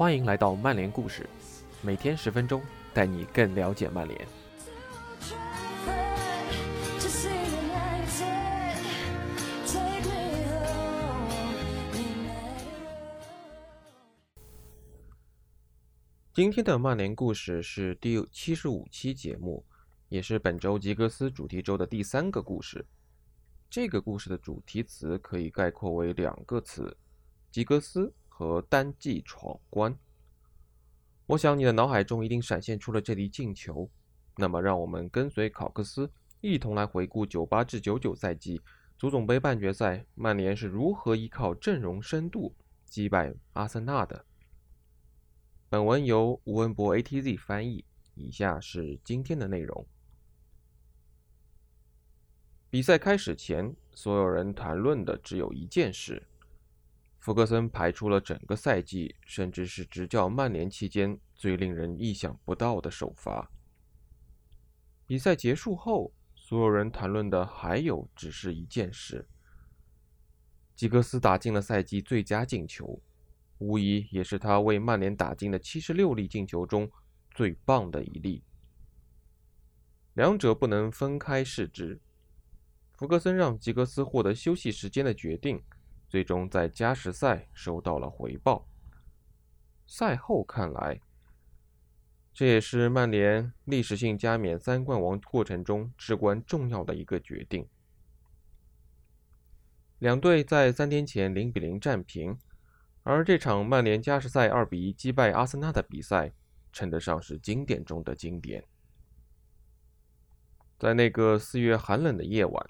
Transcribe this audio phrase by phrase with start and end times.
[0.00, 1.28] 欢迎来到曼联故事，
[1.82, 2.62] 每天十分钟，
[2.94, 4.26] 带你更了解曼联。
[16.32, 19.62] 今天的曼联故事是第七十五期节目，
[20.08, 22.82] 也是本周吉格斯主题周的第三个故事。
[23.68, 26.96] 这个故事的主题词可以概括为两个词：
[27.50, 28.10] 吉格斯
[28.40, 29.94] 和单骑闯关。
[31.26, 33.86] 我想你的脑海中一定闪现出了这粒进球。
[34.36, 38.62] 那么，让我们跟随考克斯一同来回顾九八至九九赛季
[38.96, 42.54] 足总杯半决赛，曼联是如何依靠阵容深度
[42.86, 44.24] 击败阿森纳的。
[45.68, 49.86] 本文由吴文博 ATZ 翻译，以下是今天的内容。
[52.70, 56.26] 比赛开始前，所有人谈论的只有一件事：
[57.20, 63.50] 福格森排出了整个赛季，甚至是执教曼联期间最令人意想不到的首发。
[65.06, 69.28] 比赛结束后，所有人谈论的还有只是一件事：
[70.74, 72.98] 吉格斯打进了赛季最佳进球，
[73.58, 76.90] 无疑也是他为曼联打进的七十六粒进球中
[77.32, 78.42] 最棒的一粒。
[80.14, 82.00] 两者不能分开视之。
[82.96, 85.62] 福格森让吉格斯获得休息时间的决定，
[86.10, 88.68] 最终在加时赛收到了回报。
[89.86, 91.00] 赛后看来，
[92.34, 97.64] 这也是曼联历史性加冕三冠王过程中至关重要的一个决定。
[100.00, 102.36] 两队在三天前零比零战平，
[103.04, 106.32] 而这场曼联加时赛二比一击败阿森纳的比赛，
[106.72, 108.66] 称得上是经典中的经典。
[110.76, 112.66] 在那个四月寒冷的夜晚。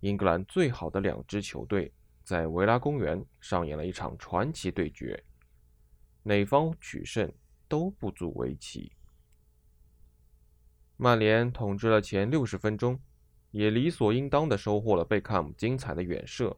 [0.00, 1.92] 英格兰最好的两支球队
[2.28, 5.24] 在维拉公园上演了一场传奇对决，
[6.22, 7.32] 哪方取胜
[7.66, 8.92] 都不足为奇。
[10.98, 13.00] 曼联统治了前六十分钟，
[13.50, 16.54] 也理所应当的收获了贝克汉姆精彩的远射，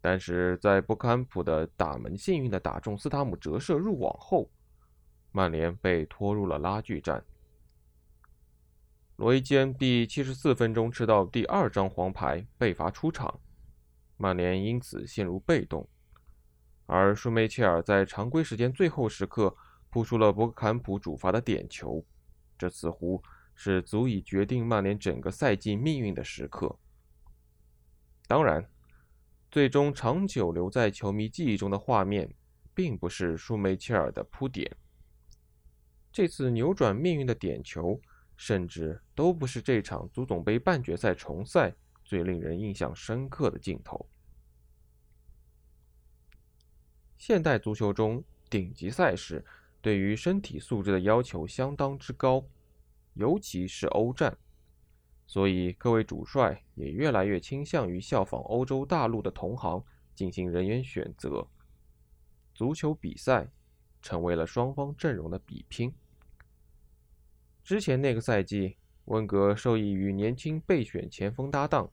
[0.00, 4.48] 但是在布坎普的打门幸运的打中斯塔姆折射入网后，
[5.32, 7.22] 曼联被拖入了拉锯战。
[9.16, 13.38] 罗伊基恩第七十四分钟吃到第二张黄牌，被罚出场，
[14.16, 15.88] 曼联因此陷入被动。
[16.86, 19.56] 而舒梅切尔在常规时间最后时刻
[19.90, 22.04] 扑出了博格坎普主罚的点球，
[22.56, 23.22] 这似乎
[23.54, 26.78] 是足以决定曼联整个赛季命运的时刻。
[28.26, 28.68] 当然，
[29.50, 32.34] 最终长久留在球迷记忆中的画面，
[32.74, 34.76] 并不是舒梅切尔的扑点，
[36.12, 38.00] 这次扭转命运的点球。
[38.38, 41.74] 甚至都不是这场足总杯半决赛重赛
[42.06, 44.08] 最令人印象深刻的镜头。
[47.18, 49.44] 现代足球中顶级赛事
[49.82, 52.46] 对于身体素质的要求相当之高，
[53.14, 54.38] 尤其是欧战，
[55.26, 59.84] 所以各位主帅也越来越倾向于效仿欧洲大陆的同行
[60.14, 61.48] 进行人员选择。
[62.54, 63.50] 足球比赛
[64.00, 65.92] 成为了双方阵容的比拼。
[67.64, 71.90] 之前那个赛季，温格受益于年轻备选前锋搭档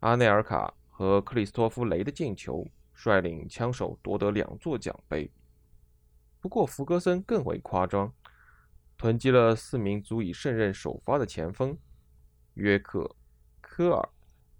[0.00, 5.30] 阿内尔卡和克里斯托夫雷的进球，率领枪手夺得两座奖杯。
[6.40, 8.12] 不过，福格森更为夸张，
[8.96, 11.76] 囤积了四名足以胜任首发的前锋：
[12.54, 13.16] 约克、
[13.60, 14.08] 科尔、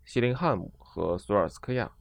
[0.04, 1.92] 希林汉姆和索尔斯克亚。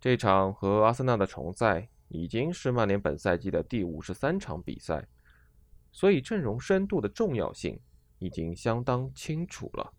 [0.00, 5.06] 这场和阿森纳的重赛已经是曼联本赛季的第五十三场比赛。
[5.92, 7.80] 所以阵容深度的重要性
[8.20, 9.92] 已经相当清楚了。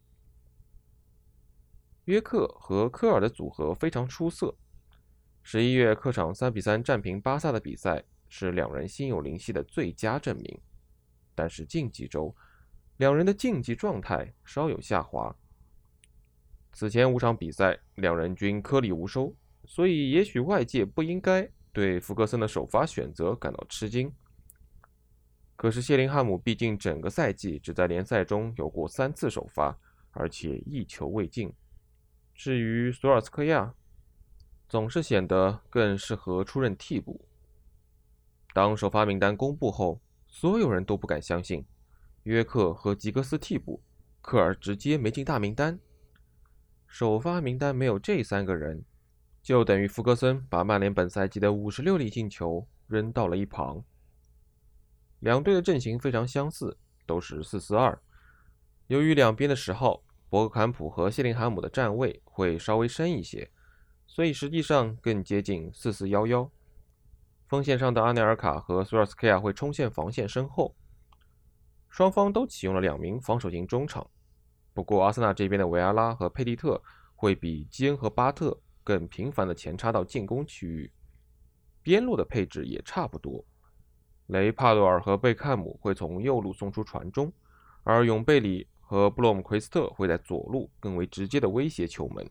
[2.05, 4.55] 约克和科尔的组合非常出色。
[5.43, 10.61] 十一月客场三比三战平巴萨的比赛是两人心有灵犀的最佳证明。
[11.33, 12.35] 但是近几周，
[12.97, 15.35] 两人的竞技状态稍有下滑。
[16.73, 19.35] 此前五场比赛，两人均颗粒无收，
[19.65, 24.13] 所以也许外界不应该对福格森的首发选择感到吃惊。
[25.61, 29.77] 可是谢林汉姆毕竟整个赛季只在联赛中有过三次首发，
[30.09, 31.53] 而且一球未进。
[32.33, 33.75] 至于索尔斯克亚，
[34.67, 37.27] 总是显得更适合出任替补。
[38.55, 41.63] 当首发名单公布后，所有人都不敢相信，
[42.23, 43.83] 约克和吉格斯替补，
[44.19, 45.79] 科尔直接没进大名单。
[46.87, 48.83] 首发名单没有这三个人，
[49.43, 53.83] 就等于福格森把曼联本赛季的五十六粒进球扔到了一旁。
[55.21, 57.97] 两队的阵型非常相似，都是四四二。
[58.87, 63.49] 由于两边的十号博格坎普和谢林海姆的站位会稍微深一些，
[64.05, 66.49] 所以实际上更接近四四幺幺。
[67.47, 70.75] 锋线上的阿内尔卡和索尔斯克亚会冲线防线身后。
[71.89, 74.09] 双方都启用了两名防守型中场，
[74.73, 76.81] 不过阿森纳这边的维埃拉和佩蒂特
[77.13, 80.91] 会比基恩和巴特更频繁地前插到进攻区域，
[81.83, 83.45] 边路的配置也差不多。
[84.31, 87.29] 雷帕洛尔和贝克汉姆会从右路送出传中，
[87.83, 92.25] 而永贝里和布洛姆奎斯特会在左路更为直接的威胁球门。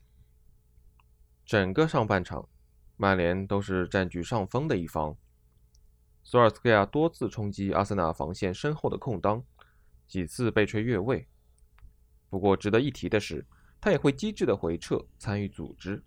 [1.45, 2.49] 整个上半场，
[2.97, 5.15] 曼联都是占据上风的一方。
[6.23, 9.45] 索尔斯克亚多次冲击阿森纳防线身后的空当，
[10.09, 11.29] 几次被吹越位。
[12.31, 13.47] 不过值得一提的是，
[13.79, 16.03] 他也会机智的回撤参与组织。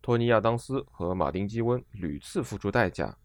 [0.00, 3.16] 托尼亚当斯和马丁基温屡次付出代价，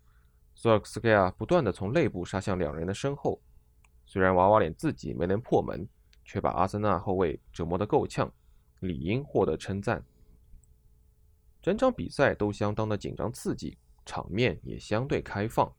[0.61, 3.41] 索尔斯克亚不断的从内部杀向两人的身后。
[4.05, 5.87] 虽然娃娃脸自己没能破门，
[6.25, 8.29] 却把阿森纳后卫折磨得够呛，
[8.81, 10.03] 理应获得称赞。
[11.61, 15.73] 整场比赛都相当的紧张刺激，场面也相对开放。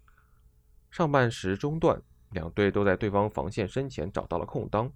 [0.90, 2.00] 上半时中段，
[2.30, 4.90] 两队都在对方防线身前找到了空当。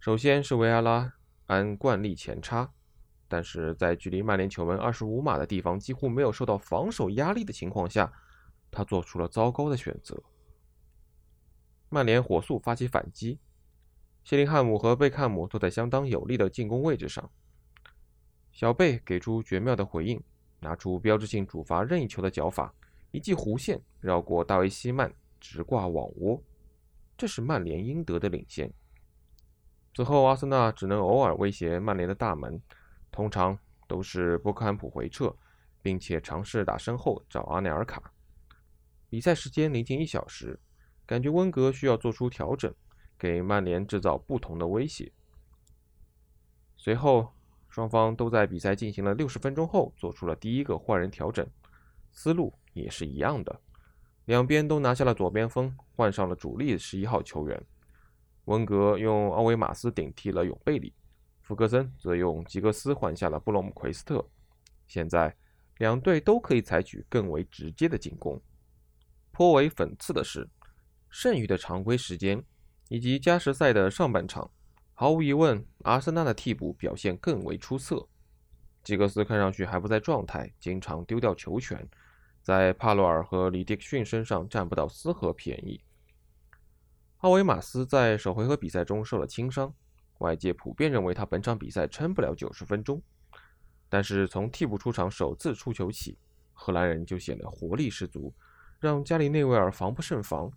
[0.00, 1.12] 首先是维埃拉
[1.46, 2.68] 按惯例前插，
[3.28, 8.12] 但是在距离曼联球门二十五码的地方几乎没有受到防守压力的情况下，
[8.70, 10.22] 他做出了糟糕的选择。
[11.88, 13.38] 曼联火速发起反击，
[14.24, 17.30] 谢林汉姆和贝克汉姆坐在相当有利的进攻位置上。
[18.52, 20.22] 小贝给出绝妙的回应，
[20.60, 22.74] 拿出标志性主罚任意球的脚法。
[23.12, 26.42] 一记弧线绕过大卫·希曼，直挂网窝，
[27.16, 28.70] 这是曼联应得的领先。
[29.94, 32.60] 此后，阿森纳只能偶尔威胁曼联的大门，
[33.10, 35.34] 通常都是波克汉普回撤，
[35.80, 38.12] 并且尝试打身后找阿内尔卡。
[39.16, 40.60] 比赛时间临近一小时，
[41.06, 42.70] 感觉温格需要做出调整，
[43.18, 45.10] 给曼联制造不同的威胁。
[46.76, 47.32] 随后，
[47.70, 51.48] 双方都在比赛进行了六十分钟后做出了第一个换人调整，
[52.12, 52.52] 思路。
[52.74, 53.58] 也是一样的，
[54.26, 57.66] 两边都拿下了左边锋，换上了主力十一号球员。
[58.44, 60.92] 温格用奥维马斯顶替了永贝里，
[61.40, 64.22] 福格森则用吉格斯换下了布隆奎斯特。
[64.86, 65.34] 现在
[65.78, 68.38] 两队都可以采取更为直接的进攻。
[69.36, 70.48] 颇为讽刺的是，
[71.10, 72.42] 剩余的常规时间
[72.88, 74.50] 以及加时赛的上半场，
[74.94, 78.08] 毫无疑问，阿森纳的替补表现更为出色。
[78.82, 81.86] 吉格斯看上去还不在状态，经常丢掉球权。
[82.40, 85.82] 在帕洛尔和里迪克逊身上占不到丝毫便宜。
[87.18, 89.70] 奥维马斯在首回合比赛中受了轻伤，
[90.20, 93.02] 外界普遍认为他本场比赛撑不了九十分钟。
[93.90, 96.16] 但是从替补出场首次出球起，
[96.54, 98.32] 荷兰人就显得活力十足，
[98.78, 100.50] 让加里内维尔防不胜防。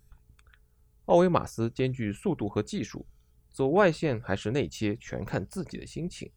[1.05, 3.05] 奥维马斯兼具速度和技术，
[3.49, 6.31] 走外线还是内切，全看自己的心情。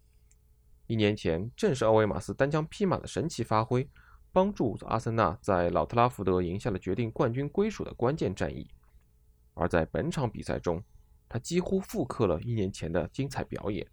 [0.87, 3.89] 一年前正是奥维马斯单枪匹马的神奇发挥。
[4.35, 8.67] 帮助阿森纳在老特拉福德赢下了决定冠军归属的关键战役，
[9.53, 10.83] 而在本场比赛中，
[11.29, 13.87] 他几乎复刻了一年前的精彩表演。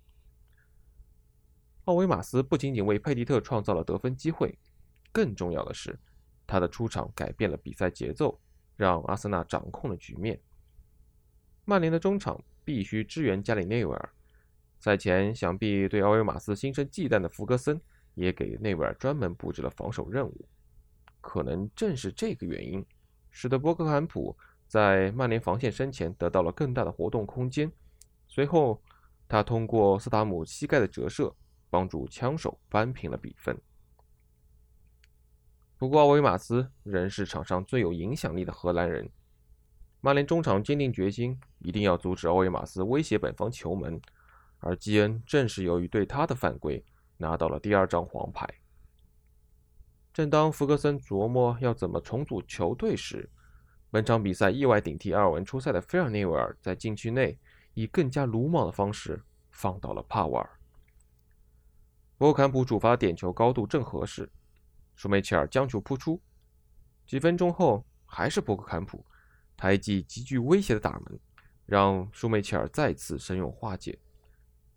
[1.83, 4.57] 奥维马斯不仅仅为佩蒂特创造了得分机会，
[5.11, 5.99] 更重要的是，
[6.49, 8.39] 他的出场改变了比赛节奏，
[8.75, 10.41] 让阿森纳掌控了局面。
[11.65, 14.09] 曼联的中场必须支援加里内维尔，
[14.79, 17.79] 赛前想必对奥维马斯心生忌惮的福格森。
[18.15, 20.45] 也给内维尔专门布置了防守任务，
[21.21, 22.85] 可能正是这个原因，
[23.29, 24.35] 使得波克汉普
[24.67, 27.71] 在曼联防线身前得到了更大的活动空间。
[28.27, 28.81] 随后，
[29.25, 31.33] 他通过斯塔姆膝盖的折射，
[31.69, 33.57] 帮助枪手扳平了比分。
[35.79, 39.09] 不过，奥维马斯仍是场上最有影响力的荷兰人。
[40.01, 43.99] 曼联中场坚定决心，一定要阻止奥维马斯威胁本方球门，
[44.59, 46.85] 而基恩正是由于对他的犯规。
[47.21, 48.47] 拿到了第二张黄牌。
[50.13, 53.29] 正当福格森琢磨要怎么重组球队时，
[53.91, 57.37] 本场比赛意外顶替阿尔文出赛的菲尔内维尔在禁区内
[57.73, 60.49] 以更加鲁莽的方式放倒了帕瓦尔。
[62.17, 64.31] 博坎普主罚点球高度正合适，
[64.99, 66.21] 舒梅切尔将球扑出。
[67.07, 69.05] 几分钟后，还是博格坎普，
[69.55, 71.17] 他一记极具威胁的打门，
[71.65, 73.97] 让舒梅切尔再次神勇化解。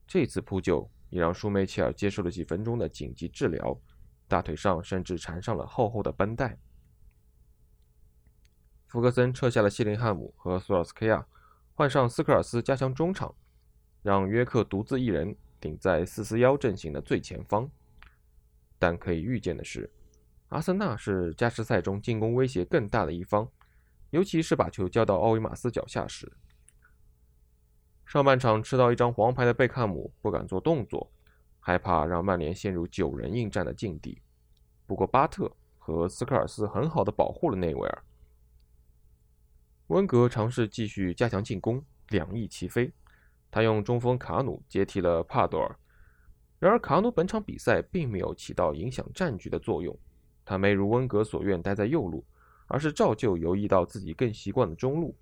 [0.07, 0.89] 这次扑救。
[1.11, 3.79] 也让舒梅切尔接受了几分钟的紧急治疗，
[4.27, 6.59] 大腿上甚至缠上了厚厚的绷带。
[8.87, 11.27] 福格森撤下了谢林汉姆和索尔斯克亚，
[11.75, 13.35] 换上斯科尔斯加强中场，
[14.03, 17.71] 让约克独自一人顶在四四幺阵型的最前方。
[18.79, 19.93] 但可以预见的是，
[20.53, 23.49] 阿森纳是加时赛中进攻威胁更大的一方，
[24.11, 26.31] 尤其是把球交到奥维马斯脚下时。
[28.05, 31.11] 上半场吃到一张黄牌的贝克汉姆不敢做动作，
[31.59, 34.21] 害怕让曼联陷入九人应战的境地。
[34.87, 38.05] 不过巴特和斯科尔斯很好的保护了内维尔。
[39.87, 42.93] 温格尝试继续加强进攻，两翼齐飞。
[43.51, 45.75] 他用中锋卡努接替了帕多尔。
[46.59, 49.99] 然而，卡努本场比赛并没有起到影响战局的作用。
[50.53, 52.23] 他没如温格所愿待在右路，
[52.67, 55.17] 而是照旧游移到自己更习惯的中路。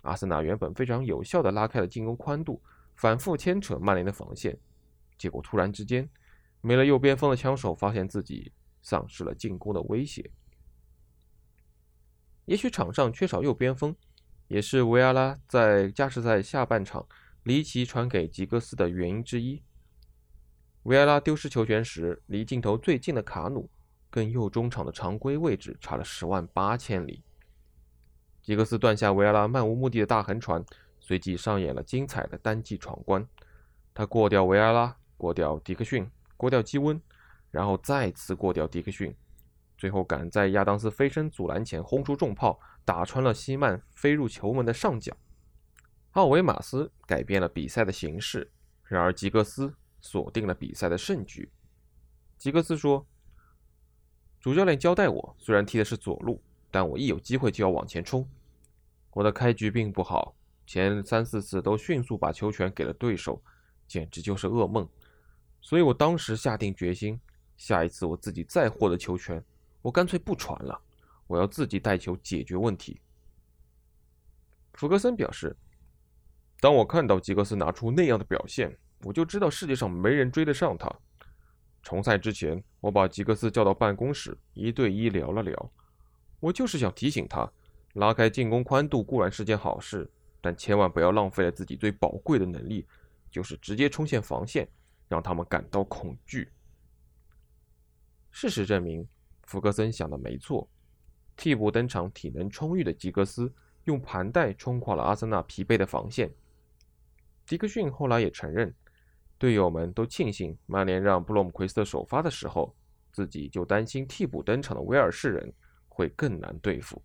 [0.00, 2.60] 阿森纳原本非常有效地拉开了进攻宽度，
[2.96, 4.58] 反复牵扯曼联的防线。
[5.16, 6.10] 结果突然之间，
[6.62, 8.50] 没了右边锋的枪手发现自己
[8.82, 10.28] 丧失了进攻的威胁。
[12.46, 13.94] 也许场上缺少右边锋，
[14.48, 17.06] 也是维阿拉在加时赛下半场
[17.44, 19.62] 离奇传给吉格斯的原因之一。
[20.82, 23.70] 维埃拉丢失球权时，离镜头最近的卡努
[24.12, 27.24] 跟右中场的常规位置差了十万八千里。
[28.42, 30.64] 吉格斯断下维埃拉漫无目的的大横传，
[31.00, 33.26] 随即上演了精彩的单骑闯关。
[33.94, 37.00] 他过掉维埃拉，过掉迪克逊，过掉基温，
[37.50, 39.16] 然后再次过掉迪克逊，
[39.76, 45.16] 最后赶在亚当斯飞身阻拦前轰出重炮，打穿了西曼飞入球门的上角。
[46.10, 48.52] 奥维马斯改变了比赛的形势，
[48.84, 49.74] 然而吉格斯。
[50.04, 51.48] 锁定了比赛的胜局。
[52.36, 53.06] 吉格斯说
[54.42, 58.28] ：“主教练交代我，虽然踢的是左路，但我一有机会就要往前冲。
[59.12, 60.34] 我的开局并不好，
[60.66, 63.40] 前三四次都迅速把球权给了对手，
[63.86, 64.86] 简直就是噩梦。
[65.60, 67.20] 所以我当时下定决心，
[67.56, 69.40] 下一次我自己再获得球权，
[69.80, 70.76] 我干脆不传了，
[71.28, 73.00] 我要自己带球解决问题。”
[74.74, 75.56] 福格森表示
[76.58, 80.88] ：“当我看到吉格斯拿出那样的表现。”我就知道世界上没人追得上他。
[81.82, 85.72] 重赛之前，我把吉格斯叫到办公室，一对一聊了聊。
[86.40, 87.50] 我就是想提醒他，
[87.94, 90.10] 拉开进攻宽度固然是件好事，
[90.40, 92.86] 但千万不要浪费了自己最宝贵的能力，
[93.30, 94.68] 就是直接冲线防线，
[95.08, 96.50] 让他们感到恐惧。
[98.30, 99.06] 事实证明，
[99.42, 100.68] 福格森想的没错。
[101.36, 103.52] 替补登场、体能充裕的吉格斯，
[103.84, 106.32] 用盘带冲垮了阿森纳疲惫的防线。
[107.44, 108.72] 迪克逊后来也承认。
[109.42, 112.72] 队友们都庆幸曼联让布洛姆奎斯特首发的时候，
[113.10, 115.52] 自己就担心替补登场的威尔士人
[115.88, 117.02] 会更难对付。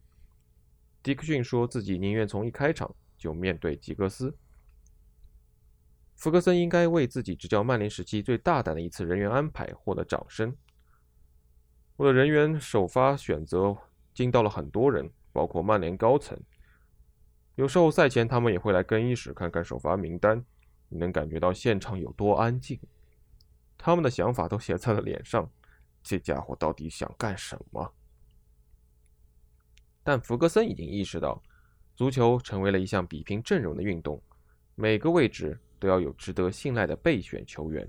[1.01, 4.37] 迪克逊说自己宁愿从一开场就面对吉格斯。
[6.15, 10.55] 福格森应该为自己执教曼联时期最大胆的一次人员安排获得掌声。
[11.95, 13.75] 我的人员首发选择
[14.13, 16.39] 惊到了很多人，包括曼联高层。
[17.55, 20.45] 有时候赛前他们也会来更衣室看看首发名单。
[20.89, 22.79] 你能感觉到现场有多安静？
[23.77, 25.49] 他们的想法都写在了脸上。
[26.01, 27.93] 这家伙到底想干什么？
[30.03, 31.43] 但弗格森已经意识到，
[31.95, 34.21] 足球成为了一项比拼阵容的运动，
[34.75, 37.85] 每个位置都要有值得信赖的备选球员。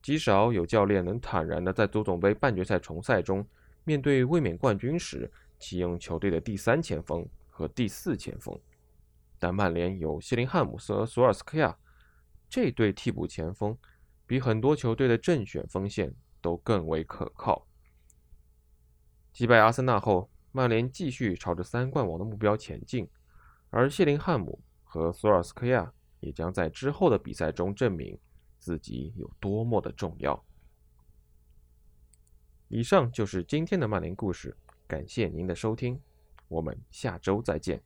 [0.00, 3.44] 极少有教练能坦然地在足总杯半决赛重赛中，
[3.82, 5.28] 面对卫冕冠军时
[5.58, 8.56] 启用球队的第三前锋和第四前锋。
[9.40, 11.76] 但曼联有希林汉姆斯和索尔斯克亚。
[12.48, 13.76] 这对替补前锋
[14.26, 17.66] 比很多球队的正选锋线都更为可靠。
[19.32, 23.08] 击败阿森纳后，曼联继续朝着三冠王的目标前进，
[23.70, 28.18] 而谢林汉姆和索尔斯克亚也将在之后的比赛中证明
[28.58, 30.44] 自己有多么的重要。
[32.68, 36.00] 以上就是今天的曼联故事，感谢您的收听，
[36.48, 37.82] 我们下周再见。